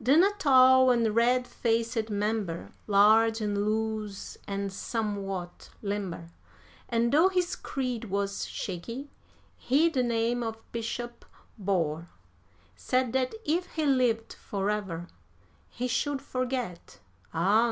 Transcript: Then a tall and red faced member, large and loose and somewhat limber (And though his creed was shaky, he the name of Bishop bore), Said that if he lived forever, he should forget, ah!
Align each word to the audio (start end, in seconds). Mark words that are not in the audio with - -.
Then 0.00 0.24
a 0.24 0.32
tall 0.32 0.90
and 0.90 1.14
red 1.14 1.46
faced 1.46 2.10
member, 2.10 2.72
large 2.88 3.40
and 3.40 3.64
loose 3.64 4.36
and 4.48 4.72
somewhat 4.72 5.70
limber 5.80 6.32
(And 6.88 7.12
though 7.12 7.28
his 7.28 7.54
creed 7.54 8.06
was 8.06 8.46
shaky, 8.46 9.12
he 9.56 9.88
the 9.88 10.02
name 10.02 10.42
of 10.42 10.58
Bishop 10.72 11.24
bore), 11.56 12.08
Said 12.74 13.12
that 13.12 13.36
if 13.44 13.66
he 13.74 13.86
lived 13.86 14.32
forever, 14.32 15.06
he 15.68 15.86
should 15.86 16.20
forget, 16.20 16.98
ah! 17.32 17.64